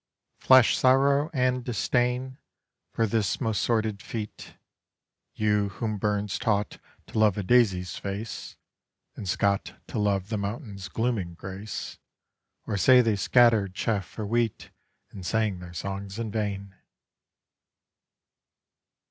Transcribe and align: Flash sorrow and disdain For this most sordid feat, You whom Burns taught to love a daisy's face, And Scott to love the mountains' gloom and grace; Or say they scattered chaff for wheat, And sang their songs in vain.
Flash 0.39 0.75
sorrow 0.75 1.29
and 1.31 1.63
disdain 1.63 2.39
For 2.89 3.05
this 3.05 3.39
most 3.39 3.61
sordid 3.61 4.01
feat, 4.01 4.55
You 5.35 5.69
whom 5.69 5.99
Burns 5.99 6.39
taught 6.39 6.79
to 7.05 7.19
love 7.19 7.37
a 7.37 7.43
daisy's 7.43 7.95
face, 7.97 8.55
And 9.15 9.29
Scott 9.29 9.75
to 9.85 9.99
love 9.99 10.29
the 10.29 10.39
mountains' 10.39 10.87
gloom 10.89 11.19
and 11.19 11.37
grace; 11.37 11.99
Or 12.65 12.77
say 12.77 13.01
they 13.01 13.15
scattered 13.15 13.75
chaff 13.75 14.07
for 14.07 14.25
wheat, 14.25 14.71
And 15.11 15.23
sang 15.23 15.59
their 15.59 15.71
songs 15.71 16.17
in 16.17 16.31
vain. 16.31 16.73